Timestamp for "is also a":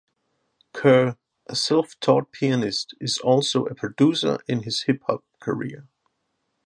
2.99-3.75